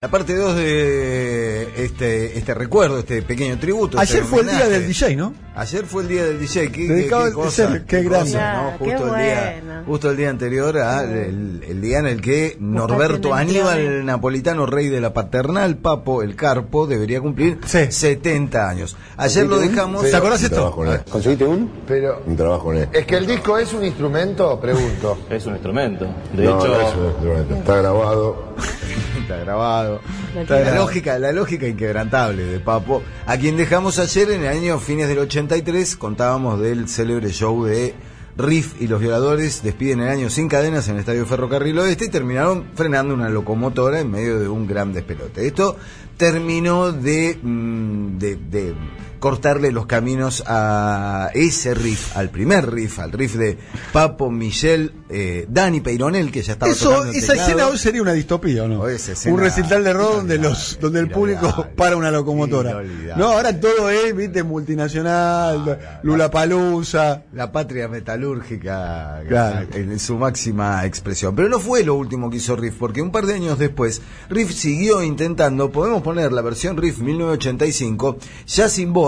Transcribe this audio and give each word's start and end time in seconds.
La 0.00 0.08
parte 0.12 0.36
2 0.36 0.54
de 0.54 1.84
este, 1.84 2.38
este 2.38 2.54
recuerdo, 2.54 3.00
este 3.00 3.20
pequeño 3.20 3.58
tributo. 3.58 3.98
Ayer 3.98 4.18
este 4.18 4.28
fue 4.30 4.42
el 4.42 4.46
día 4.48 4.68
del 4.68 4.86
DJ, 4.86 5.16
¿no? 5.16 5.34
Ayer 5.56 5.86
fue 5.86 6.02
el 6.02 6.08
día 6.08 6.24
del 6.24 6.38
DJ. 6.38 6.70
Qué, 6.70 6.86
Dedicado 6.86 7.22
qué 7.22 7.26
al- 7.26 7.34
cosa, 7.34 7.82
qué 7.84 8.04
cosa, 8.04 8.76
qué 8.78 8.84
Justo, 8.84 9.16
el 9.16 9.20
día, 9.24 9.60
bueno. 9.64 9.82
justo 9.86 10.10
el 10.12 10.16
día 10.16 10.30
anterior, 10.30 10.78
a 10.78 11.02
el, 11.02 11.64
el 11.66 11.80
día 11.80 11.98
en 11.98 12.06
el 12.06 12.20
que 12.20 12.56
Norberto. 12.60 13.34
Aníbal 13.34 14.06
Napolitano, 14.06 14.66
rey 14.66 14.86
de 14.88 15.00
la 15.00 15.12
paternal, 15.12 15.78
Papo, 15.78 16.22
el 16.22 16.36
Carpo, 16.36 16.86
debería 16.86 17.20
cumplir 17.20 17.58
Sí. 17.66 17.90
70 17.90 18.68
años. 18.70 18.96
Ayer 19.16 19.46
lo 19.48 19.58
dejamos. 19.58 20.08
¿Te 20.08 20.14
acordás 20.14 20.38
Un 20.38 20.44
esto? 20.44 20.56
trabajo 20.58 20.84
en 20.86 20.92
él. 20.92 21.00
¿Conseguiste 21.10 21.44
un? 21.44 21.72
Pero 21.88 22.22
Un 22.24 22.36
trabajo 22.36 22.72
en 22.72 22.82
él. 22.82 22.88
es 22.92 23.04
que 23.04 23.16
el 23.16 23.26
disco 23.26 23.58
es 23.58 23.72
un 23.72 23.84
instrumento, 23.84 24.60
pregunto. 24.60 25.18
Es 25.28 25.44
un 25.46 25.54
instrumento. 25.54 26.04
De 26.34 26.44
no, 26.44 26.56
hecho, 26.60 26.68
no 26.68 26.80
es 26.88 26.94
un 26.94 27.06
instrumento. 27.06 27.54
Está 27.56 27.76
grabado. 27.78 28.54
Está 29.28 29.44
grabado. 29.44 30.00
Está 30.34 30.60
la 30.60 30.74
lógica, 30.74 31.18
la 31.18 31.32
lógica 31.32 31.68
inquebrantable 31.68 32.44
de 32.44 32.60
Papo, 32.60 33.02
a 33.26 33.36
quien 33.36 33.58
dejamos 33.58 33.98
ayer 33.98 34.30
en 34.30 34.40
el 34.40 34.48
año 34.48 34.78
fines 34.78 35.06
del 35.06 35.18
83, 35.18 35.96
contábamos 35.96 36.58
del 36.58 36.88
célebre 36.88 37.28
show 37.30 37.62
de 37.62 37.94
Riff 38.38 38.80
y 38.80 38.86
los 38.86 39.02
violadores 39.02 39.62
despiden 39.62 40.00
el 40.00 40.08
año 40.08 40.30
sin 40.30 40.48
cadenas 40.48 40.88
en 40.88 40.94
el 40.94 41.00
Estadio 41.00 41.26
Ferrocarril 41.26 41.78
Oeste 41.78 42.06
y 42.06 42.08
terminaron 42.08 42.68
frenando 42.74 43.12
una 43.12 43.28
locomotora 43.28 44.00
en 44.00 44.10
medio 44.10 44.38
de 44.38 44.48
un 44.48 44.66
gran 44.66 44.94
despelote. 44.94 45.46
Esto 45.46 45.76
terminó 46.16 46.90
de, 46.90 47.38
mm, 47.42 48.16
de, 48.16 48.36
de 48.36 48.74
cortarle 49.18 49.72
los 49.72 49.86
caminos 49.86 50.42
a 50.46 51.30
ese 51.34 51.74
riff, 51.74 52.16
al 52.16 52.30
primer 52.30 52.70
riff, 52.70 52.98
al 52.98 53.12
riff 53.12 53.34
de 53.34 53.58
Papo, 53.92 54.30
Michel, 54.30 54.92
eh, 55.08 55.46
Dani 55.48 55.80
Peironel, 55.80 56.30
que 56.30 56.42
ya 56.42 56.52
estaba 56.54 56.70
Eso, 56.72 56.90
tocando 56.90 57.12
esa 57.12 57.32
teclado. 57.32 57.48
escena 57.50 57.66
hoy 57.68 57.78
sería 57.78 58.02
una 58.02 58.12
distopía, 58.12 58.64
¿o 58.64 58.68
no? 58.68 58.88
Escena- 58.88 59.34
un 59.34 59.40
recital 59.40 59.82
de 59.84 59.92
rock 59.92 60.14
donde 60.16 60.38
los, 60.38 60.78
donde 60.80 61.00
el 61.00 61.10
público 61.10 61.66
para 61.76 61.96
una 61.96 62.10
locomotora. 62.10 62.82
No, 63.16 63.26
ahora 63.32 63.58
todo 63.58 63.90
es, 63.90 64.14
viste, 64.14 64.42
multinacional, 64.42 65.78
Lula 66.02 66.30
Palusa. 66.30 67.22
La 67.32 67.50
patria 67.52 67.88
metalúrgica 67.88 69.22
Claro. 69.28 69.66
en 69.72 69.98
su 69.98 70.16
máxima 70.16 70.84
expresión. 70.84 71.34
Pero 71.34 71.48
no 71.48 71.58
fue 71.58 71.82
lo 71.84 71.94
último 71.94 72.30
que 72.30 72.36
hizo 72.38 72.56
Riff, 72.56 72.74
porque 72.78 73.02
un 73.02 73.10
par 73.10 73.26
de 73.26 73.34
años 73.34 73.58
después, 73.58 74.00
Riff 74.28 74.52
siguió 74.52 75.02
intentando, 75.02 75.70
podemos 75.70 76.02
poner 76.02 76.32
la 76.32 76.42
versión 76.42 76.76
Riff 76.76 76.98
1985, 76.98 78.18
ya 78.46 78.68
sin 78.68 78.92
voz, 78.92 79.07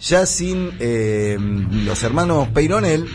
ya 0.00 0.26
sin 0.26 0.72
eh, 0.80 1.36
los 1.38 2.02
hermanos 2.02 2.48
Peironel, 2.48 3.06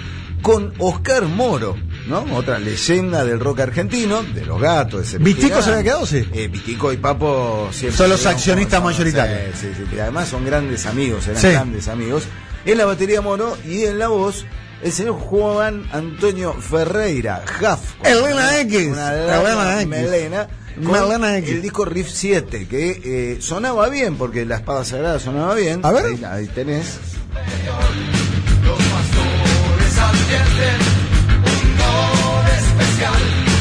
con 0.42 0.74
Oscar 0.78 1.24
Moro, 1.26 1.76
¿no? 2.08 2.24
Otra 2.36 2.60
leyenda 2.60 3.26
del 3.26 3.40
rock 3.40 3.62
argentino, 3.62 4.22
de 4.22 4.46
los 4.46 4.62
gatos, 4.62 5.14
de. 5.14 5.18
¿Vitico 5.18 5.60
se 5.62 5.72
había 5.72 5.84
quedado, 5.84 6.06
sí? 6.06 6.24
Eh, 6.34 6.48
Vitico 6.48 6.94
y 6.94 6.98
Papo 6.98 7.70
siempre 7.72 7.98
Son 7.98 8.10
los 8.12 8.26
accionistas 8.28 8.80
como- 8.80 8.92
mayoritarios. 8.92 9.58
Sí, 9.60 9.70
sí, 9.76 9.84
sí. 9.90 10.00
Además 10.00 10.28
son 10.30 10.46
grandes 10.46 10.86
amigos, 10.86 11.26
eran 11.28 11.42
grandes 11.42 11.88
amigos. 11.88 12.24
En 12.66 12.78
la 12.78 12.86
batería 12.86 13.22
Moro 13.22 13.58
y 13.68 13.84
en 13.86 13.98
la 13.98 14.08
voz, 14.08 14.46
el 14.82 14.92
señor 14.92 15.16
Juan 15.20 15.88
Antonio 15.92 16.54
Ferreira, 16.54 17.44
Jaff. 17.46 17.94
Elena 18.04 18.60
X. 18.62 18.88
Una 18.92 19.14
Elena 19.14 19.82
X. 19.82 19.88
melena. 19.88 20.48
con 20.76 20.92
Melena 20.92 21.38
X. 21.38 21.50
El 21.52 21.62
disco 21.62 21.86
Riff 21.86 22.10
7, 22.12 22.68
que 22.68 23.02
eh, 23.04 23.38
sonaba 23.42 23.90
bien, 23.90 24.18
porque 24.18 24.46
la 24.46 24.56
espada 24.58 24.84
sagrada 24.86 25.20
sonaba 25.20 25.56
bien. 25.56 25.80
A 25.84 25.92
ver. 25.92 26.06
Ahí, 26.06 26.24
ahí 26.24 26.48
tenés. 26.48 27.00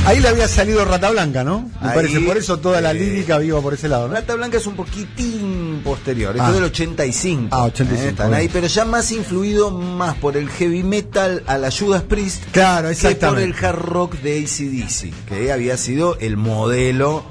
Ahí 0.07 0.21
le 0.21 0.29
había 0.29 0.49
salido 0.49 0.85
Rata 0.85 1.11
Blanca, 1.11 1.45
¿no? 1.45 1.71
Me 1.81 1.89
Ahí, 1.89 1.95
parece, 1.95 2.21
por 2.21 2.37
eso 2.37 2.59
toda 2.59 2.83
la 2.83 2.93
lírica 2.93 3.39
viva 3.39 3.63
por 3.63 3.73
ese 3.73 3.89
lado, 3.89 4.07
¿no? 4.09 4.15
Rata 4.15 4.35
Blanca 4.35 4.59
es 4.59 4.67
un 4.67 4.77
poquitín 4.77 5.54
posterior, 5.81 6.35
esto 6.37 6.45
Ah. 6.45 6.49
es 6.49 6.55
del 6.55 6.65
85. 6.65 7.49
Ah, 7.51 7.65
85, 7.65 8.03
eh, 8.07 8.09
están 8.11 8.29
bien. 8.29 8.41
ahí, 8.41 8.49
pero 8.53 8.67
ya 8.67 8.85
más 8.85 9.11
influido 9.13 9.71
más 9.71 10.15
por 10.17 10.37
el 10.37 10.49
heavy 10.49 10.83
metal 10.83 11.43
a 11.47 11.59
la 11.59 11.71
Judas 11.71 12.03
Priest 12.03 12.45
Claro, 12.53 12.91
que 12.99 13.15
por 13.17 13.39
el 13.39 13.55
hard 13.55 13.79
rock 13.79 14.15
de 14.17 14.39
ACDC, 14.45 15.13
que 15.29 15.53
había 15.53 15.77
sido 15.77 16.17
el 16.19 16.37
modelo, 16.37 17.25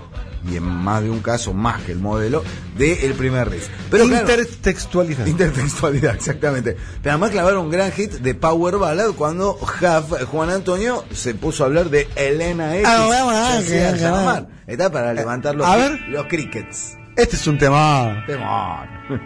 y 0.52 0.58
en 0.58 0.64
más 0.64 1.02
de 1.02 1.10
un 1.10 1.20
caso 1.22 1.54
más 1.54 1.82
que 1.84 1.94
el 1.94 2.00
modelo, 2.00 2.44
del 2.78 3.14
primer 3.14 3.50
riff. 3.50 3.68
Pero 3.90 4.06
claro, 4.08 4.22
Intertextualidad. 4.30 5.26
Intertextualidad, 5.26 6.16
exactamente. 6.18 6.76
Pero 7.02 7.12
además 7.14 7.32
clavaron 7.32 7.66
un 7.66 7.72
gran 7.72 7.92
hit 7.94 8.12
de 8.12 8.36
Power 8.36 8.78
Ballad 8.78 9.12
cuando 9.16 9.52
Huff, 9.54 10.24
Juan 10.30 10.50
Antonio 10.50 11.06
se 11.14 11.34
puso 11.34 11.64
a 11.64 11.68
hablar 11.68 11.90
de 11.90 12.10
Elena 12.18 12.76
X. 12.76 12.86
Ah, 12.90 13.06
bueno, 13.08 13.30
se 13.32 13.38
ah, 13.38 13.58
hacía 13.60 13.94
que- 13.94 14.00
llamar. 14.00 14.48
Está 14.68 14.92
para 14.92 15.14
levantar 15.14 15.56
los, 15.56 15.66
a 15.68 15.76
ver. 15.78 16.00
los 16.10 16.26
crickets. 16.28 16.98
Este 17.16 17.36
es 17.36 17.48
un 17.48 17.58
tema. 17.58 18.24
Temón. 18.28 18.88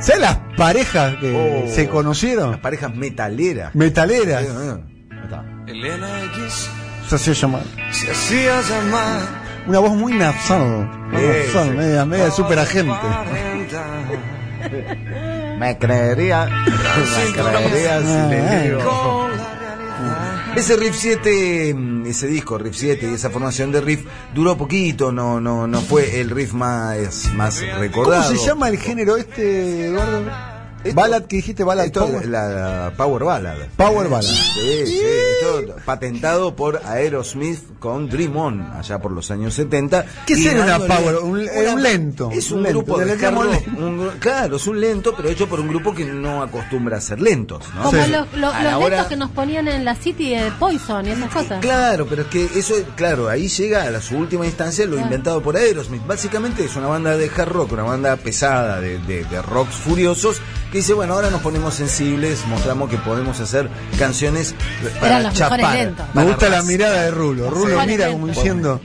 ¿Sabes 0.00 0.20
las 0.20 0.36
parejas 0.56 1.16
que 1.16 1.34
Oh. 1.34 1.66
se 1.72 1.88
conocieron? 1.88 2.52
Las 2.52 2.60
parejas 2.60 2.94
metaleras. 2.94 3.74
Metaleras. 3.74 4.44
Elena 5.66 6.08
X 6.34 6.70
Se 7.08 7.16
hacía 7.16 7.32
llamar. 7.34 7.62
se 7.90 8.10
hacía 8.10 8.60
llamar. 8.62 9.20
Una 9.66 9.80
voz 9.80 9.92
muy 9.92 10.12
nasal. 10.14 10.88
Sí, 11.10 11.16
nasal, 11.46 11.68
sí. 11.70 11.76
media, 11.76 12.04
media 12.06 12.30
super 12.30 12.58
agente. 12.58 12.94
Me 15.58 15.76
creería. 15.78 16.46
Me 16.46 17.32
creería 17.32 18.00
si 18.00 18.06
Ah, 18.08 18.26
le 18.30 18.38
eh. 18.38 18.62
digo. 18.68 19.27
Ese 20.56 20.76
Riff 20.76 20.96
7, 20.96 21.74
mm, 21.74 22.06
ese 22.06 22.26
disco 22.26 22.58
Riff 22.58 22.74
7 22.76 23.08
y 23.10 23.14
esa 23.14 23.30
formación 23.30 23.70
de 23.70 23.80
Riff 23.80 24.04
duró 24.34 24.56
poquito, 24.56 25.12
no 25.12 25.40
no 25.40 25.66
no 25.66 25.80
fue 25.82 26.20
el 26.20 26.30
riff 26.30 26.52
más 26.52 27.32
más 27.34 27.60
¿Cómo 27.60 27.78
recordado. 27.80 28.34
se 28.36 28.44
llama 28.44 28.68
el 28.68 28.78
género 28.78 29.16
este, 29.16 29.86
Eduardo? 29.86 30.24
Esto- 30.84 30.94
Ballad 31.00 31.22
que 31.24 31.36
dijiste, 31.36 31.64
Ballad 31.64 31.86
Esto 31.86 32.04
es 32.04 32.10
Power. 32.10 32.26
la, 32.28 32.48
la 32.48 32.92
Power 32.96 33.24
Ballad. 33.24 33.56
Power 33.76 34.08
Ballad. 34.08 34.22
Sí, 34.30 34.86
sí, 34.86 35.00
esto 35.42 35.76
patentado 35.84 36.54
por 36.56 36.80
Aerosmith 36.84 37.78
con 37.78 38.08
Dream 38.08 38.36
On, 38.36 38.60
allá 38.72 38.98
por 39.00 39.12
los 39.12 39.30
años 39.30 39.54
70. 39.54 40.04
¿Qué 40.26 40.36
sería 40.36 40.62
una 40.62 40.78
Power? 40.78 41.16
Un- 41.22 41.48
un 41.72 41.82
lento, 41.82 42.30
Es 42.32 42.50
un 42.50 42.58
un, 42.58 42.62
lento, 42.64 42.78
grupo 42.80 42.98
de 42.98 43.12
un 43.12 44.10
claro, 44.20 44.56
es 44.56 44.66
un 44.66 44.80
lento, 44.80 45.14
pero 45.16 45.28
hecho 45.28 45.48
por 45.48 45.60
un 45.60 45.68
grupo 45.68 45.94
que 45.94 46.04
no 46.04 46.42
acostumbra 46.42 46.98
a 46.98 47.00
ser 47.00 47.20
lentos. 47.20 47.62
¿no? 47.74 47.84
Como 47.84 48.04
Sí. 48.04 48.10
los, 48.10 48.32
los, 48.34 48.54
hora- 48.54 48.78
lentos 48.78 49.06
que 49.06 49.16
nos 49.16 49.30
ponían 49.30 49.68
en 49.68 49.84
la 49.84 49.94
City 49.94 50.30
de 50.34 50.50
Poison 50.58 51.06
y 51.06 51.10
esas 51.10 51.30
cosas. 51.32 51.60
Claro, 51.60 52.06
pero 52.06 52.22
es 52.22 52.28
que 52.28 52.44
eso, 52.56 52.74
claro, 52.96 53.28
ahí 53.28 53.48
llega 53.48 53.82
a 53.84 53.90
la- 53.90 54.00
su 54.00 54.16
última 54.16 54.46
instancia 54.46 54.84
lo 54.84 54.92
Claro. 54.92 55.06
inventado 55.06 55.42
por 55.42 55.56
Aerosmith. 55.56 56.06
Básicamente 56.06 56.64
es 56.64 56.74
una 56.76 56.86
banda 56.88 57.16
de 57.16 57.30
hard 57.36 57.48
rock, 57.52 57.72
una 57.72 57.82
banda 57.84 58.16
pesada 58.16 58.80
de, 58.80 58.98
de, 59.00 59.24
de 59.24 59.42
rocks 59.42 59.74
furiosos 59.74 60.40
que 60.70 60.78
dice, 60.78 60.92
bueno, 60.94 61.14
ahora 61.14 61.30
nos 61.30 61.40
ponemos 61.40 61.74
sensibles, 61.74 62.44
mostramos 62.46 62.90
que 62.90 62.98
podemos 62.98 63.40
hacer 63.40 63.68
canciones 63.98 64.54
para 65.00 65.06
Eran 65.20 65.22
los 65.24 65.32
mejores 65.38 65.58
chapar. 65.60 65.74
lentos. 65.74 66.06
Me 66.14 66.24
gusta 66.24 66.48
la 66.48 66.62
mirada 66.62 67.02
de 67.02 67.10
Rulo. 67.10 67.50
Rulo 67.50 67.74
¿Cuál 67.74 67.86
mira 67.88 68.10
como 68.10 68.26
diciendo. 68.26 68.80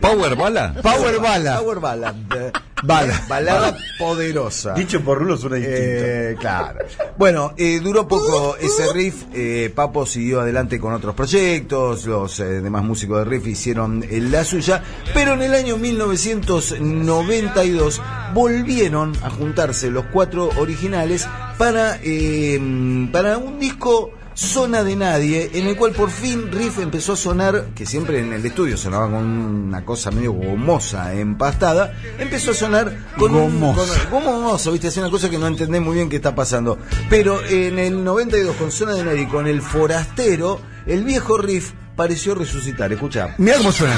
¿Power 0.00 0.36
Bala? 0.36 0.74
Power 0.82 1.18
Ballad. 1.20 1.58
Power 1.60 1.80
ballad. 1.80 2.14
eh, 2.84 2.86
Bala. 2.86 3.22
Balada 3.28 3.76
poderosa. 3.98 4.74
Dicho 4.74 5.00
por 5.00 5.18
Rulo 5.18 5.36
suena 5.36 5.56
Eh, 5.60 6.36
claro. 6.38 6.80
Bueno, 7.16 7.52
eh, 7.56 7.80
duró 7.82 8.06
poco 8.06 8.56
ese 8.60 8.92
riff. 8.92 9.24
eh, 9.32 9.72
Papo 9.74 10.06
siguió 10.06 10.40
adelante 10.40 10.78
con 10.78 10.92
otros 10.92 11.14
proyectos. 11.14 12.04
Los 12.06 12.38
eh, 12.40 12.60
demás 12.60 12.84
músicos 12.84 13.18
de 13.18 13.24
riff 13.24 13.46
hicieron 13.46 14.02
eh, 14.02 14.20
la 14.20 14.44
suya. 14.44 14.82
Pero 15.12 15.34
en 15.34 15.42
el 15.42 15.54
año 15.54 15.76
1992 15.76 18.00
volvieron 18.32 19.12
a 19.22 19.30
juntarse 19.30 19.90
los 19.90 20.04
cuatro 20.12 20.50
originales 20.58 21.26
para, 21.58 21.98
eh, 22.02 23.08
para 23.12 23.38
un 23.38 23.58
disco. 23.58 24.10
Zona 24.34 24.82
de 24.82 24.96
Nadie, 24.96 25.50
en 25.54 25.66
el 25.68 25.76
cual 25.76 25.92
por 25.92 26.10
fin 26.10 26.50
Riff 26.50 26.78
empezó 26.80 27.12
a 27.12 27.16
sonar, 27.16 27.66
que 27.74 27.86
siempre 27.86 28.18
en 28.18 28.32
el 28.32 28.44
estudio 28.44 28.76
sonaba 28.76 29.06
con 29.06 29.24
una 29.24 29.84
cosa 29.84 30.10
medio 30.10 30.32
gomosa, 30.32 31.14
empastada, 31.14 31.92
empezó 32.18 32.50
a 32.50 32.54
sonar 32.54 32.96
con 33.16 33.34
un- 33.34 33.60
Gomosa. 33.60 34.08
con- 34.10 34.24
gomoso, 34.24 34.72
viste, 34.72 34.88
es 34.88 34.96
una 34.96 35.10
cosa 35.10 35.30
que 35.30 35.38
no 35.38 35.46
entendés 35.46 35.80
muy 35.80 35.94
bien 35.94 36.08
qué 36.08 36.16
está 36.16 36.34
pasando. 36.34 36.78
Pero 37.08 37.44
en 37.44 37.78
el 37.78 38.02
92 38.02 38.56
con 38.56 38.70
Zona 38.72 38.94
de 38.94 39.04
Nadie, 39.04 39.22
y 39.22 39.26
con 39.26 39.46
el 39.46 39.62
forastero, 39.62 40.60
el 40.86 41.04
viejo 41.04 41.38
riff 41.38 41.72
pareció 41.96 42.34
resucitar. 42.34 42.92
Escucha. 42.92 43.34
Mira 43.38 43.58
cómo 43.58 43.70
suena. 43.72 43.96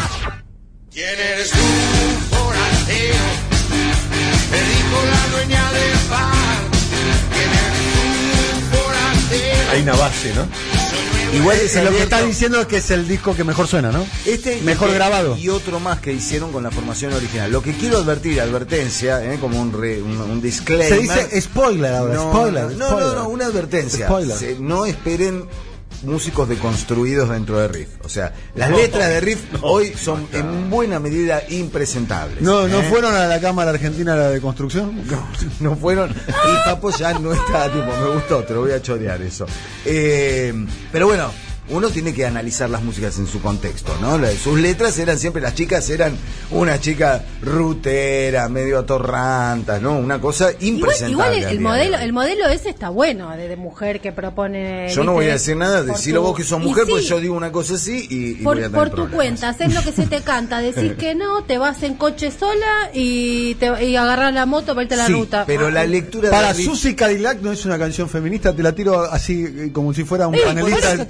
¿Quién 0.93 1.09
eres 1.19 1.50
tú, 1.50 2.37
forastero? 2.37 3.25
Me 4.50 4.59
dijo 4.59 4.99
la 5.11 5.37
dueña 5.37 5.73
del 5.73 6.11
bar. 6.11 6.75
Hay 9.76 9.82
una 9.82 9.94
base, 9.94 10.32
¿no? 10.34 10.46
Igual 11.37 11.58
Eh, 11.58 11.64
es 11.67 11.75
lo 11.84 11.90
que 11.90 12.02
está 12.02 12.23
diciendo 12.23 12.58
es 12.61 12.67
que 12.67 12.78
es 12.78 12.90
el 12.90 13.06
disco 13.06 13.34
que 13.37 13.44
mejor 13.44 13.67
suena, 13.67 13.93
¿no? 13.93 14.06
Este 14.25 14.56
y 14.58 14.62
Mejor 14.62 14.88
este- 14.88 14.99
grabado. 14.99 15.37
Y 15.37 15.50
otro 15.50 15.81
más 15.81 16.00
que 16.00 16.12
hicieron 16.14 16.50
con 16.50 16.62
la 16.62 16.70
formación 16.70 17.12
original. 17.12 17.50
Lo 17.52 17.61
que 17.61 17.75
quiero 17.75 17.99
advertir, 17.99 18.40
advertencia, 18.40 19.23
eh, 19.23 19.37
como 19.38 19.61
un, 19.61 19.73
re- 19.73 20.00
un, 20.00 20.19
un 20.19 20.40
disclaimer. 20.40 20.88
Se 20.88 20.99
dice 20.99 21.40
spoiler 21.43 21.93
ahora, 21.94 22.14
no, 22.14 22.31
spoiler. 22.32 22.64
no, 22.76 22.90
no, 22.90 23.00
no, 23.00 23.14
no, 23.17 23.28
una 23.28 23.46
advertencia. 23.46 24.06
Spoiler. 24.06 24.38
Se- 24.38 24.56
no 24.61 24.87
esperen 24.87 25.44
músicos 26.06 26.49
deconstruidos 26.49 27.29
dentro 27.29 27.58
de 27.58 27.69
Riff. 27.69 27.88
O 28.03 28.08
sea, 28.08 28.32
las 28.55 28.70
letras 28.70 29.08
de 29.08 29.20
Riff 29.20 29.41
hoy 29.62 29.93
son 29.94 30.26
en 30.32 30.70
buena 30.70 30.99
medida 30.99 31.43
impresentables. 31.49 32.43
¿No, 32.43 32.67
¿No 32.69 32.81
¿eh? 32.81 32.87
fueron 32.88 33.14
a 33.14 33.26
la 33.26 33.41
Cámara 33.41 33.70
Argentina 33.70 34.14
a 34.14 34.17
la 34.17 34.31
de 34.31 34.41
construcción? 34.41 35.03
no 35.61 35.76
fueron. 35.76 36.11
Y 36.11 36.64
Papo 36.64 36.91
ya 36.91 37.19
no 37.19 37.32
está 37.32 37.70
tipo, 37.73 37.87
me 37.87 38.14
gustó, 38.14 38.44
te 38.44 38.55
lo 38.55 38.61
voy 38.61 38.73
a 38.73 38.81
chorear 38.81 39.20
eso. 39.23 39.47
Eh, 39.85 40.55
pero 40.93 41.06
bueno, 41.06 41.31
uno 41.69 41.89
tiene 41.91 42.15
que 42.15 42.25
analizar 42.27 42.71
las 42.71 42.83
músicas 42.83 43.19
en 43.19 43.27
su 43.27 43.41
contexto, 43.41 43.93
¿no? 44.01 44.19
Sus 44.43 44.59
letras 44.59 44.99
eran 44.99 45.19
siempre, 45.19 45.43
las 45.43 45.55
chicas 45.55 45.89
eran 45.91 46.17
una 46.51 46.81
chica 46.81 47.25
rutera, 47.43 48.49
medio 48.49 48.79
atorranta, 48.79 49.81
¿no? 49.81 49.99
Una 49.99 50.21
cosa 50.21 50.51
Igual, 50.53 50.65
impresentable. 50.67 51.39
igual 51.39 51.53
el, 51.53 51.61
modelo, 51.61 51.99
el 51.99 52.13
modelo 52.13 52.49
ese 52.49 52.69
está 52.71 52.89
bueno, 52.91 53.31
de, 53.37 53.49
de 53.49 53.57
mujer 53.57 54.01
que 54.01 54.13
propone. 54.13 54.89
Yo 54.95 55.05
no 55.05 55.13
voy 55.15 55.27
a 55.29 55.33
decir 55.33 55.57
nada, 55.57 55.81
tu- 55.85 56.23
vos 56.23 56.37
que 56.37 56.45
sos 56.45 56.61
mujer, 56.61 56.85
sí, 56.85 56.91
pues 56.91 57.05
yo 57.09 57.21
digo 57.21 57.35
una 57.37 57.51
cosa 57.53 57.75
así 57.75 58.07
y, 58.09 58.15
y 58.41 58.43
voy 58.43 58.43
a 58.43 58.45
Por, 58.45 58.55
tener 58.57 58.71
por 58.71 58.89
tu 58.91 58.95
problemas. 58.95 59.15
cuenta, 59.17 59.49
haces 59.51 59.75
lo 59.75 59.83
que 59.83 59.93
se 59.93 60.07
te 60.07 60.21
canta, 60.23 60.61
decís 60.61 60.93
que 60.99 61.15
no, 61.15 61.45
te 61.45 61.59
vas 61.59 61.83
en 61.83 61.95
coche 61.95 62.31
sola 62.31 62.91
y, 62.95 63.55
te, 63.57 63.85
y 63.85 63.97
agarras 63.97 64.33
la 64.33 64.47
moto 64.47 64.69
para 64.75 64.83
irte 64.83 64.95
a 64.95 64.99
la 64.99 65.07
Sí, 65.07 65.12
ruta. 65.12 65.45
pero 65.47 65.71
la 65.71 65.85
lectura 65.85 66.31
Para 66.31 66.53
de 66.55 66.65
Susy 66.65 66.95
Cadillac 66.95 67.41
no 67.43 67.53
es 67.53 67.65
una 67.65 67.79
canción 67.79 68.09
feminista, 68.09 68.55
te 68.55 68.62
la 68.62 68.73
tiro 68.73 69.01
así 69.03 69.71
como 69.73 69.93
si 69.93 70.05
fuera 70.05 70.29
un 70.29 70.35
Sí, 70.35 70.41
por 70.45 70.55
panelista. 70.55 71.07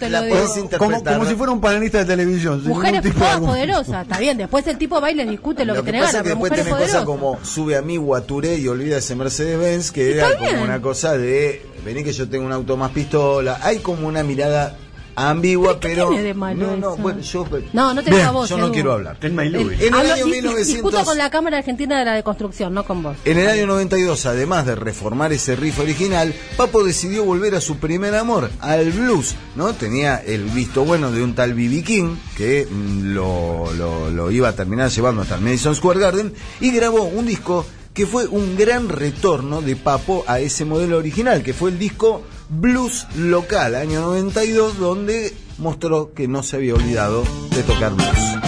Como, 0.78 1.26
si 1.26 1.34
fuera 1.34 1.52
un 1.52 1.60
panelista 1.60 1.98
de 1.98 2.04
televisión. 2.04 2.62
Mujeres 2.64 3.02
poderosas, 3.40 4.02
está 4.02 4.19
bien. 4.19 4.38
Después 4.38 4.66
el 4.66 4.78
tipo 4.78 5.00
baila 5.00 5.22
y 5.22 5.28
discute 5.28 5.64
lo, 5.64 5.75
Lo 5.75 5.81
que 5.81 5.87
que 5.87 5.93
tiene 5.93 6.06
pasa 6.06 6.22
ganas, 6.22 6.26
es 6.26 6.34
que 6.34 6.40
después 6.40 6.64
tenés 6.64 6.87
cosas 6.87 7.04
como 7.04 7.38
sube 7.44 7.76
a 7.76 7.82
mí 7.82 7.96
Guaturé 7.96 8.56
y 8.56 8.69
olvida 8.69 8.98
ese 8.98 9.14
Mercedes-Benz, 9.14 9.90
que 9.93 10.12
era 10.16 10.37
como 10.37 10.62
una 10.62 10.81
cosa 10.81 11.16
de 11.16 11.64
vení 11.84 12.02
que 12.02 12.12
yo 12.12 12.28
tengo 12.28 12.44
un 12.44 12.52
auto 12.52 12.76
más 12.76 12.90
pistola. 12.90 13.60
Hay 13.62 13.78
como 13.78 14.08
una 14.08 14.22
mirada 14.22 14.76
ambigua, 15.16 15.80
¿Qué 15.80 15.88
pero. 15.88 16.08
tiene 16.10 16.22
de 16.24 16.34
malo 16.34 16.66
no, 16.66 16.76
no, 16.76 16.92
eso? 16.94 17.02
bueno, 17.02 17.20
yo. 17.20 17.46
No, 17.72 17.94
no 17.94 18.02
te 18.02 18.10
Bien, 18.10 18.26
a 18.26 18.30
vos. 18.30 18.48
Yo 18.48 18.58
no 18.58 18.70
quiero 18.70 18.92
hablar. 18.92 19.16
Louis. 19.22 19.80
En 19.80 19.94
el 19.94 20.10
año 20.12 20.24
di- 20.26 20.30
1900 20.32 20.66
Discuto 20.66 21.04
con 21.04 21.18
la 21.18 21.30
Cámara 21.30 21.58
Argentina 21.58 21.98
de 21.98 22.04
la 22.04 22.14
Deconstrucción, 22.14 22.72
no 22.74 22.84
con 22.84 23.02
vos. 23.02 23.16
En 23.24 23.38
el 23.38 23.48
año 23.48 23.66
92, 23.66 24.26
además 24.26 24.66
de 24.66 24.74
reformar 24.76 25.32
ese 25.32 25.56
riff 25.56 25.78
original, 25.80 26.34
Papo 26.56 26.84
decidió 26.84 27.24
volver 27.24 27.54
a 27.54 27.60
su 27.60 27.76
primer 27.78 28.14
amor, 28.14 28.50
al 28.60 28.90
blues, 28.92 29.34
¿no? 29.56 29.72
Tenía 29.74 30.16
el 30.16 30.44
visto 30.44 30.84
bueno 30.84 31.10
de 31.10 31.22
un 31.22 31.34
tal 31.34 31.54
B.B. 31.54 31.82
King, 31.82 32.16
que 32.36 32.66
mm, 32.70 33.14
lo, 33.14 33.72
lo- 33.72 34.10
lo 34.10 34.30
iba 34.30 34.48
a 34.48 34.52
terminar 34.52 34.90
llevando 34.90 35.22
hasta 35.22 35.36
el 35.36 35.40
Madison 35.40 35.74
Square 35.74 36.00
Garden, 36.00 36.34
y 36.60 36.70
grabó 36.72 37.04
un 37.04 37.26
disco 37.26 37.64
que 37.94 38.06
fue 38.06 38.26
un 38.26 38.56
gran 38.58 38.90
retorno 38.90 39.62
de 39.62 39.74
Papo 39.74 40.22
a 40.26 40.38
ese 40.40 40.66
modelo 40.66 40.98
original, 40.98 41.42
que 41.42 41.54
fue 41.54 41.70
el 41.70 41.78
disco 41.78 42.22
Blues 42.48 43.06
Local, 43.16 43.75
año 43.75 44.00
92, 44.00 44.78
donde 44.78 45.34
mostró 45.58 46.12
que 46.12 46.28
no 46.28 46.43
se 46.43 46.56
había 46.56 46.75
olvidado 46.75 47.25
de 47.50 47.62
tocar 47.62 47.94
blues. 47.94 48.45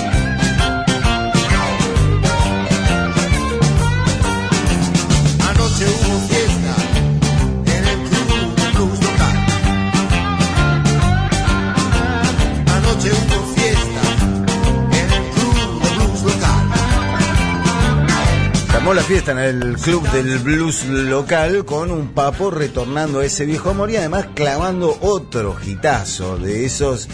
Armó 18.88 18.94
la 18.94 19.02
fiesta 19.02 19.32
en 19.32 19.38
el 19.38 19.76
club 19.76 20.10
del 20.12 20.38
blues 20.38 20.86
local 20.86 21.66
con 21.66 21.90
un 21.90 22.08
papo 22.14 22.50
retornando 22.50 23.20
a 23.20 23.24
ese 23.26 23.44
viejo 23.44 23.68
amor 23.68 23.90
y 23.90 23.96
además 23.96 24.28
clavando 24.34 24.96
otro 25.02 25.54
gitazo 25.54 26.38
de 26.38 26.64
esos 26.64 27.06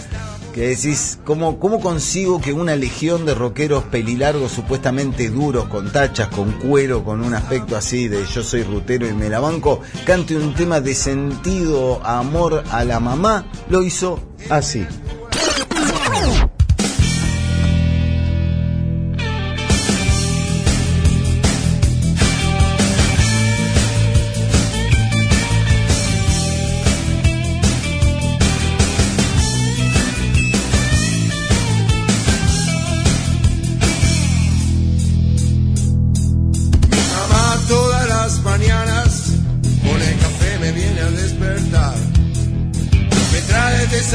que 0.54 0.68
decís, 0.68 1.18
¿cómo, 1.24 1.58
¿cómo 1.58 1.80
consigo 1.80 2.40
que 2.40 2.52
una 2.52 2.76
legión 2.76 3.26
de 3.26 3.34
rockeros 3.34 3.82
pelilargos 3.84 4.52
supuestamente 4.52 5.30
duros, 5.30 5.64
con 5.64 5.90
tachas, 5.90 6.28
con 6.28 6.52
cuero, 6.52 7.02
con 7.02 7.24
un 7.24 7.34
aspecto 7.34 7.76
así 7.76 8.06
de 8.06 8.24
yo 8.24 8.44
soy 8.44 8.62
rutero 8.62 9.08
y 9.08 9.12
me 9.12 9.28
la 9.28 9.40
banco, 9.40 9.80
cante 10.06 10.36
un 10.36 10.54
tema 10.54 10.80
de 10.80 10.94
sentido, 10.94 12.00
amor 12.06 12.62
a 12.70 12.84
la 12.84 13.00
mamá? 13.00 13.46
Lo 13.68 13.82
hizo 13.82 14.20
así. 14.48 14.86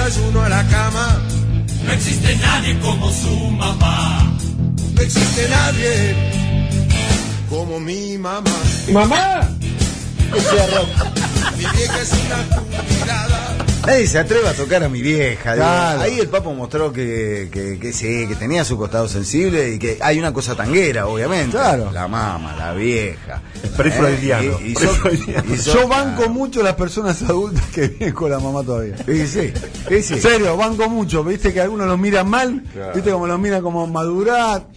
Desayuno 0.06 0.42
a 0.42 0.50
la 0.50 0.68
cama. 0.68 1.22
No 1.84 1.92
existe 1.92 2.36
nadie 2.38 2.80
como 2.80 3.12
su 3.12 3.36
mamá. 3.52 4.34
No 4.94 5.02
existe 5.02 5.48
nadie 5.50 6.16
como 7.50 7.80
mi 7.80 8.18
mamá. 8.18 8.52
¡Mamá! 8.92 9.50
Mi 11.58 11.66
vieja 11.66 12.02
es 12.02 12.12
una 12.14 12.38
jubilada. 12.78 13.49
Nadie 13.88 14.06
se 14.08 14.20
atreve 14.20 14.48
a 14.48 14.54
tocar 14.54 14.84
a 14.84 14.90
mi 14.90 15.02
vieja. 15.02 15.56
Claro. 15.56 16.02
Ahí 16.02 16.20
el 16.20 16.28
Papo 16.28 16.54
mostró 16.54 16.92
que, 16.94 17.50
que, 17.52 17.80
que 17.80 17.92
sí, 17.94 18.28
que 18.28 18.36
tenía 18.36 18.64
su 18.64 18.78
costado 18.78 19.08
sensible 19.08 19.74
y 19.74 19.80
que 19.80 19.98
hay 20.02 20.20
una 20.20 20.32
cosa 20.34 20.56
tanguera, 20.56 21.08
obviamente. 21.08 21.52
Claro. 21.52 21.90
La 21.92 22.08
mama, 22.08 22.56
la 22.56 22.74
vieja. 22.74 23.42
Y 23.64 23.68
pre-freudiano. 23.80 24.58
son- 24.78 25.74
Yo 25.74 25.88
banco 25.88 26.30
mucho 26.30 26.62
las 26.62 26.76
personas 26.76 27.22
adultas 27.24 27.64
que 27.74 27.88
viven 27.88 28.14
con 28.14 28.30
la 28.30 28.40
mamá 28.40 28.62
todavía. 28.64 28.96
Sí, 29.06 29.26
sí, 29.26 29.54
sí, 29.88 30.04
sí. 30.04 30.14
En 30.16 30.22
serio, 30.22 30.58
banco 30.58 30.90
mucho. 30.90 31.24
Viste 31.24 31.54
que 31.54 31.62
algunos 31.62 31.88
los 31.88 31.98
miran 31.98 32.30
mal, 32.30 32.62
viste 32.94 33.12
como 33.12 33.26
los 33.28 33.40
miran 33.40 33.62
como 33.62 33.88
madurar. 33.88 34.68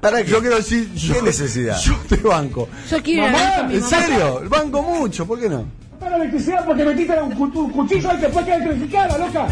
¿Para 0.00 0.22
qué? 0.24 0.30
Yo 0.30 0.40
quiero 0.40 0.56
decir, 0.56 0.92
yo, 0.94 1.20
necesidad? 1.22 1.78
Yo 1.84 1.94
te 2.08 2.16
banco. 2.16 2.68
Yo 2.90 3.02
quiero 3.02 3.28
ir 3.28 3.34
a 3.34 3.38
ver 3.38 3.58
con 3.58 3.68
mi 3.68 3.74
¿En 3.74 3.80
mamá. 3.82 4.00
serio? 4.02 4.42
Banco 4.48 4.82
mucho, 4.82 5.26
¿por 5.26 5.38
qué 5.40 5.48
no? 5.48 5.66
Para 6.04 6.18
la 6.18 6.24
electricidad 6.24 6.66
porque 6.66 6.84
metiste 6.84 7.18
un, 7.22 7.32
un 7.32 7.70
cuchillo 7.70 8.10
ahí 8.10 8.16
que 8.18 8.26
después 8.26 8.44
queda 8.44 8.56
electrificada, 8.56 9.16
loca. 9.16 9.48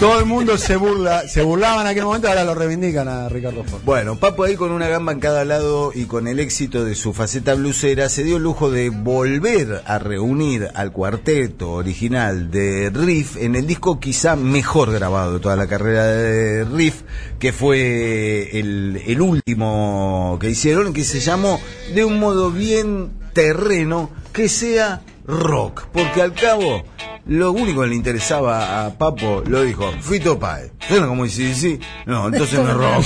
Todo 0.00 0.18
el 0.18 0.24
mundo 0.24 0.56
se 0.56 0.76
burla, 0.76 1.28
se 1.28 1.42
burlaban 1.42 1.82
en 1.82 1.88
aquel 1.88 2.04
momento, 2.04 2.26
ahora 2.26 2.42
lo 2.42 2.54
reivindican 2.54 3.06
a 3.06 3.28
Ricardo 3.28 3.62
Ford. 3.64 3.82
Bueno, 3.84 4.16
Papo 4.16 4.44
ahí 4.44 4.56
con 4.56 4.72
una 4.72 4.88
gamba 4.88 5.12
en 5.12 5.20
cada 5.20 5.44
lado 5.44 5.92
y 5.94 6.06
con 6.06 6.26
el 6.26 6.40
éxito 6.40 6.86
de 6.86 6.94
su 6.94 7.12
faceta 7.12 7.52
blusera 7.52 8.08
se 8.08 8.24
dio 8.24 8.38
el 8.38 8.42
lujo 8.42 8.70
de 8.70 8.88
volver 8.88 9.82
a 9.84 9.98
reunir 9.98 10.68
al 10.74 10.90
cuarteto 10.90 11.72
original 11.72 12.50
de 12.50 12.88
Riff 12.88 13.36
en 13.36 13.56
el 13.56 13.66
disco 13.66 14.00
quizá 14.00 14.36
mejor 14.36 14.90
grabado 14.90 15.34
de 15.34 15.40
toda 15.40 15.56
la 15.56 15.66
carrera 15.66 16.06
de 16.06 16.64
Riff, 16.64 17.02
que 17.38 17.52
fue 17.52 18.58
el, 18.58 19.02
el 19.06 19.20
último 19.20 20.38
que 20.40 20.48
hicieron, 20.48 20.94
que 20.94 21.04
se 21.04 21.20
llamó 21.20 21.60
de 21.94 22.06
un 22.06 22.18
modo 22.18 22.50
bien 22.50 23.10
terreno, 23.34 24.08
que 24.32 24.48
sea 24.48 25.02
rock, 25.26 25.86
porque 25.92 26.22
al 26.22 26.34
cabo 26.34 26.82
lo 27.26 27.52
único 27.52 27.82
que 27.82 27.88
le 27.88 27.94
interesaba 27.94 28.84
a 28.84 28.98
Papo 28.98 29.42
lo 29.46 29.62
dijo 29.62 29.90
Fito 30.00 30.38
Páez. 30.38 30.72
Suena 30.88 31.06
como 31.06 31.24
dice, 31.24 31.54
sí, 31.54 31.78
no, 32.06 32.26
entonces 32.28 32.58
no 32.58 32.70
es 32.70 32.76
rock. 32.76 33.04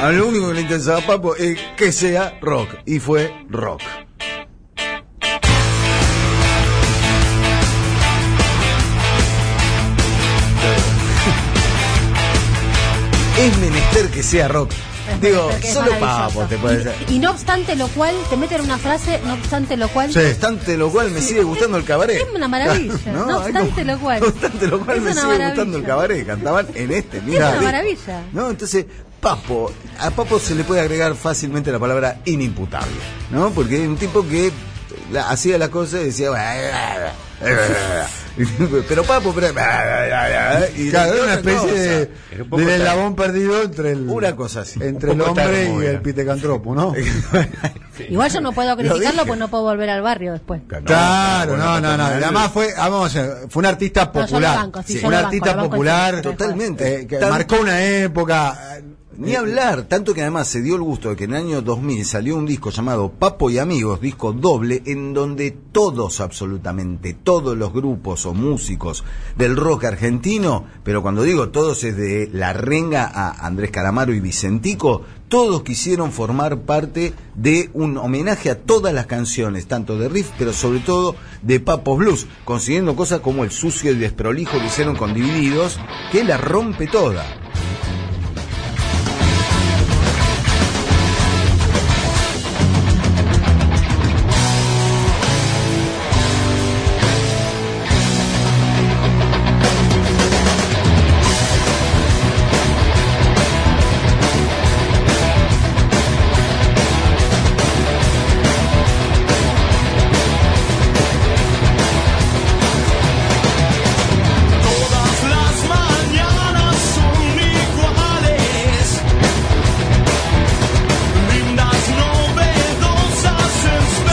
A 0.00 0.10
lo 0.10 0.28
único 0.28 0.48
que 0.48 0.54
le 0.54 0.60
interesaba 0.62 0.98
a 0.98 1.06
Papo 1.06 1.34
es 1.36 1.58
que 1.76 1.92
sea 1.92 2.38
rock. 2.40 2.76
Y 2.86 2.98
fue 2.98 3.32
rock. 3.48 3.82
Es 13.40 13.56
menester 13.58 14.10
que 14.10 14.22
sea 14.22 14.48
rock. 14.48 14.70
Digo, 15.20 15.50
es 15.62 15.72
solo. 15.72 15.90
Papo 16.00 16.42
te 16.44 16.56
puede 16.58 16.82
ser. 16.82 16.94
y, 17.08 17.14
y 17.14 17.18
no 17.18 17.30
obstante 17.30 17.76
lo 17.76 17.88
cual, 17.88 18.14
te 18.28 18.36
meten 18.36 18.60
una 18.60 18.78
frase, 18.78 19.20
no 19.24 19.34
obstante 19.34 19.76
lo 19.76 19.88
cual. 19.88 20.12
No 20.14 20.20
obstante 20.20 20.76
lo 20.76 20.90
cual 20.90 21.10
me 21.10 21.20
sigue 21.20 21.42
gustando 21.42 21.76
el 21.78 21.84
cabaret. 21.84 22.16
Es 22.22 22.34
una 22.34 22.48
maravilla. 22.48 22.94
No 23.12 23.40
Hay 23.40 23.46
obstante 23.52 23.70
como- 23.82 23.92
lo 23.92 23.98
cual. 24.00 24.20
No 24.20 24.26
obstante 24.28 24.66
lo 24.66 24.80
cual 24.84 24.96
Es 24.98 25.02
me 25.02 25.10
una 25.12 25.20
sigue 25.20 25.32
maravilla. 25.32 25.48
gustando 25.50 25.78
el 25.78 25.84
cabaret. 25.84 26.26
Cantaban 26.26 26.66
en 26.74 26.92
este 26.92 27.20
mismo. 27.20 27.36
una 27.38 27.48
disco. 27.50 27.64
maravilla. 27.64 28.22
¿No? 28.32 28.50
Entonces, 28.50 28.86
Papo, 29.20 29.70
a 29.98 30.10
Papo 30.10 30.38
se 30.38 30.54
le 30.54 30.64
puede 30.64 30.80
agregar 30.80 31.14
fácilmente 31.14 31.70
la 31.70 31.78
palabra 31.78 32.20
inimputable. 32.24 32.90
¿No? 33.30 33.50
Porque 33.50 33.82
es 33.82 33.88
un 33.88 33.96
tipo 33.96 34.26
que 34.26 34.50
la- 35.12 35.28
hacía 35.28 35.58
las 35.58 35.68
cosas 35.68 36.00
y 36.02 36.04
decía. 36.04 36.30
Pero 38.88 39.02
Papo, 39.04 39.32
pero. 39.34 39.48
y 40.76 40.90
Claro, 40.90 41.14
era 41.14 41.22
una 41.24 41.34
especie 41.34 41.72
de, 41.72 42.10
un 42.50 42.60
del 42.60 42.80
eslabón 42.80 43.16
perdido 43.16 43.62
entre 43.62 43.92
el, 43.92 44.08
Una 44.08 44.36
cosa 44.36 44.60
así. 44.60 44.78
entre 44.82 45.12
el 45.12 45.20
hombre 45.20 45.44
tarde, 45.44 45.74
y 45.82 45.86
el 45.86 46.00
pitecantropo, 46.00 46.74
¿no? 46.74 46.94
Igual 48.08 48.30
yo 48.30 48.40
no 48.40 48.52
puedo 48.52 48.76
criticarlo 48.76 49.26
pues 49.26 49.38
no 49.38 49.48
puedo 49.48 49.64
volver 49.64 49.90
al 49.90 50.02
barrio 50.02 50.32
después. 50.32 50.62
Claro, 50.84 51.52
bueno, 51.52 51.80
no, 51.80 51.80
no, 51.80 51.96
no. 51.96 52.04
Además 52.04 52.50
fue, 52.52 52.68
ah, 52.76 52.88
vamos 52.88 53.12
fue 53.48 53.60
un 53.60 53.66
artista 53.66 54.04
No, 54.06 54.12
popular. 54.12 54.56
banco, 54.56 54.82
sí, 54.86 54.98
yo 55.00 55.06
un 55.08 55.12
banco, 55.12 55.26
artista 55.26 55.52
banco 55.54 55.70
popular. 55.70 56.22
Totalmente. 56.22 57.00
eh, 57.00 57.06
que 57.06 57.18
marcó 57.20 57.56
una 57.60 57.82
época. 57.84 58.80
Eh, 59.20 59.26
Ni 59.26 59.34
hablar, 59.34 59.84
tanto 59.84 60.14
que 60.14 60.22
además 60.22 60.48
se 60.48 60.62
dio 60.62 60.76
el 60.76 60.82
gusto 60.82 61.10
de 61.10 61.16
que 61.16 61.24
en 61.24 61.34
el 61.34 61.44
año 61.44 61.62
2000 61.62 62.04
salió 62.04 62.36
un 62.36 62.46
disco 62.46 62.70
llamado 62.70 63.10
Papo 63.10 63.50
y 63.50 63.58
Amigos, 63.58 64.00
disco 64.00 64.32
doble, 64.32 64.82
en 64.86 65.12
donde 65.12 65.50
todos, 65.50 66.20
absolutamente 66.20 67.14
todos 67.14 67.56
los 67.56 67.72
grupos 67.72 68.24
o 68.26 68.34
músicos 68.34 69.04
del 69.36 69.56
rock 69.56 69.84
argentino, 69.84 70.64
pero 70.82 71.02
cuando 71.02 71.22
digo 71.22 71.50
todos 71.50 71.84
es 71.84 71.96
de 71.96 72.30
La 72.32 72.52
Renga 72.52 73.04
a 73.06 73.46
Andrés 73.46 73.70
Calamaro 73.70 74.14
y 74.14 74.20
Vicentico, 74.20 75.02
todos 75.28 75.62
quisieron 75.62 76.10
formar 76.10 76.62
parte 76.62 77.14
de 77.36 77.70
un 77.72 77.96
homenaje 77.98 78.50
a 78.50 78.58
todas 78.58 78.92
las 78.92 79.06
canciones, 79.06 79.66
tanto 79.66 79.96
de 79.96 80.08
Riff, 80.08 80.30
pero 80.36 80.52
sobre 80.52 80.80
todo 80.80 81.14
de 81.42 81.60
Papos 81.60 81.98
Blues, 81.98 82.26
consiguiendo 82.44 82.96
cosas 82.96 83.20
como 83.20 83.44
el 83.44 83.52
sucio 83.52 83.92
y 83.92 83.96
desprolijo 83.96 84.58
que 84.58 84.66
hicieron 84.66 84.96
con 84.96 85.14
Divididos, 85.14 85.78
que 86.10 86.24
la 86.24 86.36
rompe 86.36 86.88
toda. 86.88 87.49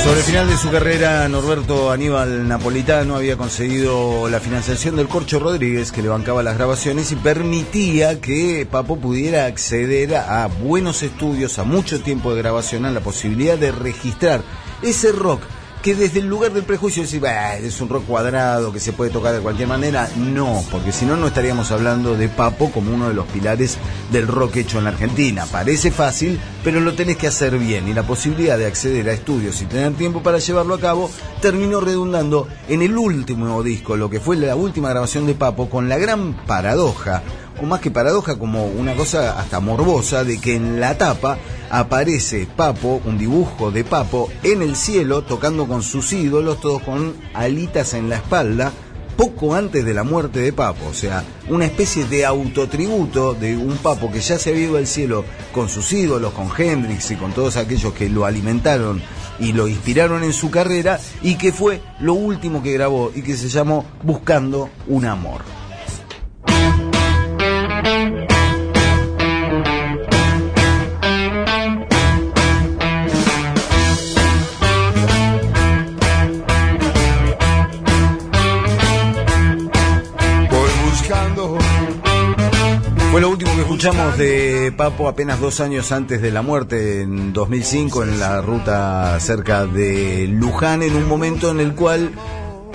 Sobre 0.08 0.22
el 0.22 0.26
final 0.26 0.48
de 0.48 0.56
su 0.56 0.72
carrera, 0.72 1.28
Norberto 1.28 1.92
Aníbal 1.92 2.48
Napolitano 2.48 3.18
había 3.18 3.36
conseguido 3.36 4.30
la 4.30 4.40
financiación 4.40 4.96
del 4.96 5.10
Corcho 5.10 5.38
Rodríguez, 5.38 5.92
que 5.92 6.02
le 6.02 6.08
bancaba 6.08 6.44
las 6.44 6.56
grabaciones 6.56 7.12
y 7.12 7.18
permitía 7.18 8.22
que 8.22 8.66
Papo 8.72 8.96
pudiera 8.96 9.48
acceder 9.48 10.16
a 10.16 10.48
buenos 10.48 11.04
estudios, 11.04 11.60
a 11.60 11.66
mucho 11.66 12.00
tiempo 12.00 12.34
de 12.34 12.42
grabación, 12.42 12.86
a 12.86 12.92
la 12.92 13.02
posibilidad 13.02 13.58
de 13.58 13.74
registrar 13.74 14.44
ese 14.82 15.12
rock 15.12 15.42
que 15.82 15.96
desde 15.96 16.20
el 16.20 16.28
lugar 16.28 16.52
del 16.52 16.64
prejuicio 16.64 17.04
decir, 17.04 17.22
"Bah, 17.22 17.56
es 17.56 17.80
un 17.82 17.90
rock 17.90 18.06
cuadrado 18.06 18.74
que 18.74 18.80
se 18.80 18.94
puede 18.94 19.12
tocar 19.12 19.34
de 19.34 19.40
cualquier 19.40 19.68
manera, 19.68 20.10
no, 20.18 20.64
porque 20.72 20.92
si 20.92 21.06
no 21.06 21.16
no 21.16 21.28
estaríamos 21.28 21.72
hablando 21.72 22.16
de 22.16 22.30
Papo 22.30 22.72
como 22.72 22.94
uno 22.94 23.08
de 23.08 23.14
los 23.14 23.26
pilares 23.28 23.78
del 24.12 24.28
rock 24.28 24.58
hecho 24.58 24.78
en 24.78 24.86
la 24.86 24.90
Argentina. 24.92 25.46
Parece 25.46 25.92
fácil, 25.92 26.40
pero 26.64 26.80
lo 26.80 26.94
tenés 26.94 27.18
que 27.18 27.28
hacer 27.28 27.58
bien 27.58 27.88
y 27.88 27.94
la 27.94 28.04
posibilidad 28.06 28.58
de 28.58 28.66
acceder 28.66 29.10
a 29.10 29.14
estudios 29.14 29.62
y 29.62 29.66
tener 29.66 29.94
tiempo 29.94 30.22
para 30.24 30.40
llevarlo 30.40 30.74
a 30.76 30.80
cabo 30.80 31.10
terminó 31.42 31.80
redundando 31.80 32.48
en 32.68 32.82
el 32.82 32.98
último 32.98 33.64
disco, 33.64 33.96
lo 33.96 34.10
que 34.10 34.20
fue 34.20 34.36
la 34.36 34.56
última 34.56 34.90
grabación 34.90 35.26
de 35.28 35.36
Papo 35.36 35.70
con 35.70 35.88
la 35.88 35.98
gran 35.98 36.34
paradoja 36.46 37.24
o 37.62 37.66
más 37.66 37.82
que 37.82 37.92
paradoja, 37.92 38.38
como 38.38 38.66
una 38.66 38.96
cosa 38.96 39.40
hasta 39.40 39.60
morbosa, 39.60 40.24
de 40.24 40.40
que 40.40 40.56
en 40.56 40.80
la 40.80 40.98
tapa 40.98 41.38
aparece 41.70 42.48
Papo, 42.56 43.02
un 43.06 43.18
dibujo 43.18 43.72
de 43.72 43.84
Papo, 43.84 44.30
en 44.44 44.62
el 44.62 44.76
cielo, 44.76 45.24
tocando 45.24 45.68
con 45.68 45.84
sus 45.84 46.14
ídolos, 46.14 46.62
todos 46.62 46.82
con 46.82 47.16
alitas 47.34 47.94
en 47.94 48.10
la 48.10 48.18
espalda, 48.18 48.72
poco 49.16 49.56
antes 49.56 49.84
de 49.84 49.94
la 49.94 50.04
muerte 50.04 50.40
de 50.40 50.54
Papo. 50.54 50.86
O 50.90 50.94
sea, 50.94 51.24
una 51.50 51.66
especie 51.66 52.06
de 52.06 52.26
autotributo 52.26 53.34
de 53.34 53.58
un 53.58 53.78
Papo 53.78 54.12
que 54.12 54.22
ya 54.22 54.38
se 54.38 54.52
había 54.52 54.66
ido 54.66 54.78
al 54.78 54.88
cielo 54.88 55.26
con 55.52 55.70
sus 55.70 55.92
ídolos, 55.92 56.34
con 56.34 56.50
Hendrix 56.56 57.12
y 57.12 57.16
con 57.16 57.34
todos 57.34 57.58
aquellos 57.58 57.94
que 57.94 58.10
lo 58.10 58.26
alimentaron 58.26 59.02
y 59.40 59.54
lo 59.54 59.68
inspiraron 59.68 60.24
en 60.24 60.34
su 60.34 60.50
carrera, 60.50 61.00
y 61.22 61.36
que 61.36 61.52
fue 61.52 61.82
lo 62.00 62.14
último 62.14 62.64
que 62.64 62.74
grabó 62.74 63.12
y 63.14 63.22
que 63.22 63.38
se 63.38 63.50
llamó 63.50 63.86
Buscando 64.04 64.70
un 64.88 65.06
Amor. 65.06 65.57
Escuchamos 83.78 84.18
de 84.18 84.74
Papo 84.76 85.08
apenas 85.08 85.40
dos 85.40 85.60
años 85.60 85.92
antes 85.92 86.20
de 86.20 86.32
la 86.32 86.42
muerte, 86.42 87.02
en 87.04 87.32
2005, 87.32 88.02
en 88.06 88.20
la 88.20 88.42
ruta 88.42 89.20
cerca 89.20 89.68
de 89.68 90.28
Luján, 90.28 90.82
en 90.82 90.96
un 90.96 91.08
momento 91.08 91.52
en 91.52 91.60
el 91.60 91.76
cual 91.76 92.12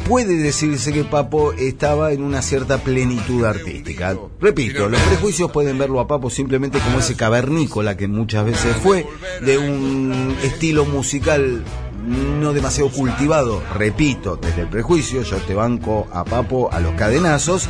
puede 0.09 0.37
decirse 0.37 0.93
que 0.93 1.03
Papo 1.03 1.55
estaba 1.55 2.13
en 2.13 2.23
una 2.23 2.41
cierta 2.41 2.79
plenitud 2.79 3.45
artística. 3.45 4.17
Repito, 4.41 4.89
los 4.89 5.01
prejuicios 5.01 5.51
pueden 5.51 5.77
verlo 5.77 5.99
a 5.99 6.07
Papo 6.07 6.31
simplemente 6.31 6.79
como 6.79 7.01
ese 7.01 7.17
cavernícola 7.17 7.97
que 7.97 8.07
muchas 8.07 8.45
veces 8.45 8.77
fue, 8.77 9.05
de 9.45 9.59
un 9.59 10.37
estilo 10.45 10.85
musical 10.85 11.65
no 12.03 12.53
demasiado 12.53 12.91
cultivado, 12.91 13.63
repito, 13.75 14.37
desde 14.37 14.63
el 14.63 14.69
prejuicio, 14.69 15.23
yo 15.23 15.37
te 15.39 15.55
banco 15.55 16.07
a 16.13 16.25
Papo 16.25 16.71
a 16.73 16.81
los 16.81 16.95
cadenazos, 16.95 17.69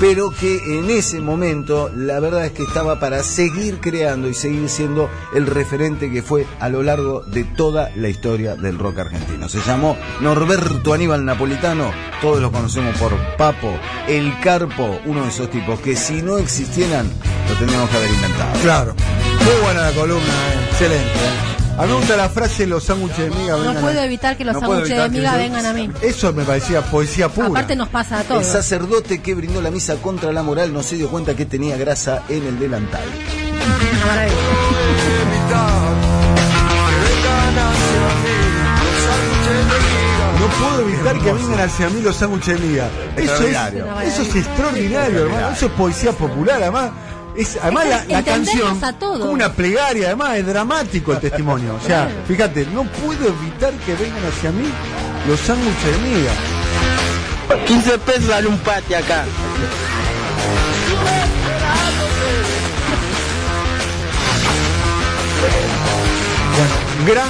pero 0.00 0.30
que 0.30 0.78
en 0.78 0.90
ese 0.90 1.20
momento 1.20 1.90
la 1.94 2.18
verdad 2.20 2.46
es 2.46 2.52
que 2.52 2.64
estaba 2.64 2.98
para 2.98 3.22
seguir 3.22 3.80
creando 3.80 4.28
y 4.28 4.34
seguir 4.34 4.68
siendo 4.68 5.08
el 5.34 5.46
referente 5.46 6.10
que 6.10 6.22
fue 6.22 6.46
a 6.60 6.68
lo 6.68 6.82
largo 6.82 7.20
de 7.22 7.44
toda 7.44 7.90
la 7.96 8.08
historia 8.08 8.56
del 8.56 8.78
rock 8.78 9.00
argentino. 9.00 9.48
Se 9.48 9.60
llamó 9.60 9.96
Norberto 10.20 10.92
Aníbal 10.92 11.24
Napolitano, 11.24 11.90
todos 12.20 12.40
lo 12.40 12.50
conocemos 12.50 12.96
por 12.98 13.12
Papo, 13.36 13.70
el 14.08 14.38
Carpo, 14.40 14.98
uno 15.06 15.22
de 15.22 15.28
esos 15.28 15.50
tipos 15.50 15.78
que 15.80 15.96
si 15.96 16.22
no 16.22 16.38
existieran 16.38 17.06
lo 17.48 17.56
tendríamos 17.56 17.90
que 17.90 17.96
haber 17.96 18.10
inventado. 18.10 18.60
Claro. 18.62 18.94
Muy 19.44 19.62
buena 19.62 19.82
la 19.82 19.92
columna, 19.92 20.24
eh, 20.24 20.68
excelente. 20.70 21.18
eh. 21.18 21.53
A 21.76 21.82
mí 21.82 21.88
me 21.88 21.94
gusta 21.98 22.16
la 22.16 22.28
frase 22.28 22.66
los 22.68 22.84
sándwiches 22.84 23.18
de 23.18 23.30
miga 23.30 23.54
No 23.56 23.58
vengan 23.64 23.82
puedo 23.82 24.00
a- 24.00 24.04
evitar 24.04 24.36
que 24.36 24.44
los 24.44 24.54
No 24.54 24.60
puedo 24.60 24.86
sándwiches 24.86 25.02
de 25.12 25.18
miga 25.18 25.36
vengan 25.36 25.66
a 25.66 25.72
mí. 25.72 25.90
Eso 26.02 26.32
me 26.32 26.44
parecía 26.44 26.82
poesía 26.82 27.28
pura. 27.28 27.48
Aparte 27.48 27.74
nos 27.74 27.88
pasa 27.88 28.18
a 28.18 28.20
El 28.20 28.26
todos. 28.28 28.46
sacerdote 28.46 29.20
que 29.20 29.34
brindó 29.34 29.60
la 29.60 29.70
misa 29.72 29.96
contra 29.96 30.32
la 30.32 30.42
moral 30.44 30.72
no 30.72 30.82
se 30.84 30.96
dio 30.96 31.08
cuenta 31.08 31.34
que 31.34 31.46
tenía 31.46 31.76
grasa 31.76 32.22
en 32.28 32.46
el 32.46 32.58
delantal. 32.60 33.02
Una 33.96 34.06
maravilla. 34.06 34.34
No 40.40 40.46
puedo 40.48 40.88
evitar 40.88 41.18
que 41.20 41.32
vengan 41.32 41.60
hacia 41.60 41.88
mí 41.90 42.00
los 42.02 42.16
sándwiches 42.16 42.60
de 42.60 42.66
miga. 42.66 42.88
Eso 43.16 43.22
es, 43.22 43.30
Extraordinario. 43.40 44.00
eso 44.02 44.22
es 44.22 44.36
extraordinario, 44.36 45.22
hermano. 45.26 45.50
Eso 45.50 45.66
es 45.66 45.72
poesía 45.72 46.12
popular, 46.12 46.62
además. 46.62 46.90
Es, 47.36 47.58
además 47.60 47.86
Es 47.86 48.08
la, 48.08 48.22
canción 48.22 48.84
a 48.84 48.92
todos. 48.98 49.20
como 49.20 49.32
una 49.32 49.52
plegaria, 49.52 50.06
además 50.08 50.36
es 50.36 50.46
dramático 50.46 51.12
el 51.12 51.20
testimonio. 51.20 51.74
O 51.82 51.86
sea, 51.86 52.08
fíjate, 52.28 52.66
no 52.66 52.84
puedo 52.84 53.28
evitar 53.28 53.72
que 53.84 53.94
vengan 53.94 54.24
hacia 54.26 54.52
mí 54.52 54.68
los 55.26 55.40
sándwiches 55.40 56.02
de 56.02 56.08
miga. 56.08 56.32
15 57.66 57.98
pesos 57.98 58.24
sale 58.24 58.46
un 58.48 58.58
pati 58.58 58.94
acá. 58.94 59.24
Bueno, 66.56 67.12
gran 67.12 67.28